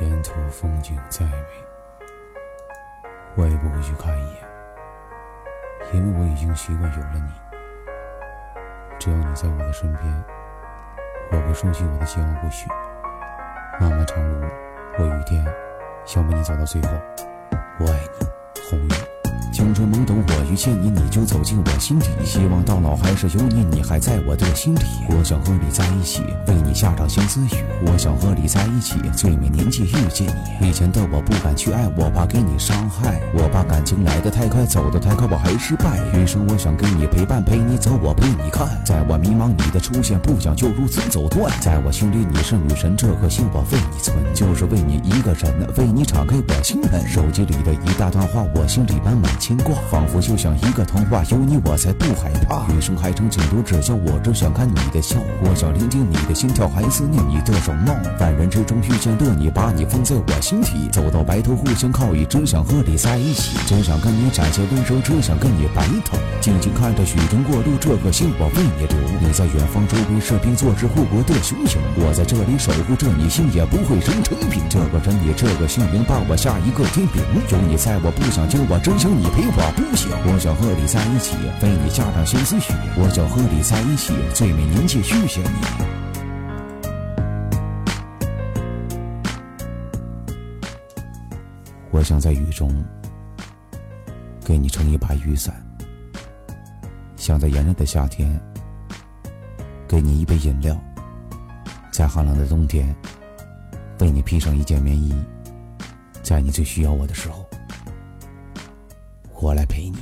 [0.00, 1.32] 沿途风景再美，
[3.34, 4.44] 我也不会去看一眼，
[5.92, 7.32] 因为我已经习惯有了你。
[8.96, 10.24] 只要你在我的身边，
[11.32, 12.68] 我会收起我的希望不许。
[13.80, 14.46] 漫漫长路，
[14.98, 15.44] 我雨天，
[16.04, 16.88] 想陪你走到最后。
[17.80, 18.26] 我爱你，
[18.70, 18.88] 红雨。
[19.52, 22.08] 青春懵懂，我遇见你，你就走进我心底。
[22.24, 24.80] 希望到老还是有你，你还在我的心里。
[25.10, 27.64] 我想和你在一起，为你下场相思雨。
[27.86, 30.26] 我想和你在一起，最美年纪遇见
[30.60, 30.68] 你。
[30.68, 35.98] 以前的我不敢去爱，我怕给你伤害，我怕感情来得太快，走得太快，我还失败。
[36.14, 38.66] 余生我想给你陪伴，陪你走，我陪你看。
[38.84, 41.52] 在我迷茫，你的出现不想就如此走断。
[41.60, 47.06] 在我心里你是女神，这颗心我为你存，就是为你一个人，为你敞开我心门。
[47.06, 52.64] 手机里的一大段话，我心里满满牵挂，仿佛就像一个童话，有你我才不害怕。
[52.72, 55.16] 余生还剩几多只笑，我只想看你的笑。
[55.42, 57.92] 我想聆听你的心跳，还思念你的容貌。
[58.20, 60.88] 万人之中遇见的你，把你放在我心底。
[60.92, 66.16] 走到白头，互相靠倚，只想和你在一起，只想跟你展现温柔，只想跟你白头。
[66.40, 68.96] 静静看着雪中过路，这颗心我为你留。
[69.20, 71.66] 你在远方，周围士兵坐着护国的雄鹰。
[71.96, 74.62] 我在这里守护着你，心也不会生成冰。
[74.70, 77.18] 这个人你，这个姓名，把我下一个天平。
[77.50, 80.08] 有你在，我不想救，我只想你陪我不行。
[80.30, 82.60] 我想和你在一起，为你下场相思雨。
[82.96, 85.58] 我想和你在一起，最美年纪遇见你。
[91.90, 92.70] 我想在雨中
[94.44, 95.54] 给你撑一把雨伞，
[97.16, 98.38] 想在炎热的夏天
[99.88, 100.78] 给你一杯饮料，
[101.90, 102.94] 在寒冷的冬天
[103.98, 105.12] 为你披上一件棉衣，
[106.22, 107.44] 在你最需要我的时候，
[109.40, 109.98] 我来陪你。